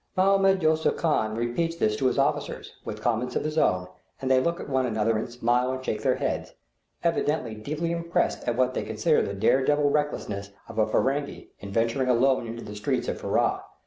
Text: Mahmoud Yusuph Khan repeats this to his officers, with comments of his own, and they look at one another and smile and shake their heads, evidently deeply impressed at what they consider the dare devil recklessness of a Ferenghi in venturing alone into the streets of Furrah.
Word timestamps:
Mahmoud 0.17 0.61
Yusuph 0.63 0.97
Khan 0.97 1.35
repeats 1.35 1.75
this 1.75 1.95
to 1.97 2.07
his 2.07 2.17
officers, 2.17 2.73
with 2.83 3.03
comments 3.03 3.35
of 3.35 3.43
his 3.43 3.55
own, 3.55 3.85
and 4.19 4.31
they 4.31 4.39
look 4.39 4.59
at 4.59 4.67
one 4.67 4.87
another 4.87 5.15
and 5.15 5.29
smile 5.31 5.71
and 5.71 5.85
shake 5.85 6.01
their 6.01 6.15
heads, 6.15 6.55
evidently 7.03 7.53
deeply 7.53 7.91
impressed 7.91 8.47
at 8.47 8.55
what 8.55 8.73
they 8.73 8.81
consider 8.81 9.21
the 9.21 9.35
dare 9.35 9.63
devil 9.63 9.91
recklessness 9.91 10.49
of 10.67 10.79
a 10.79 10.87
Ferenghi 10.87 11.49
in 11.59 11.69
venturing 11.71 12.09
alone 12.09 12.47
into 12.47 12.63
the 12.65 12.75
streets 12.75 13.07
of 13.07 13.19
Furrah. 13.21 13.63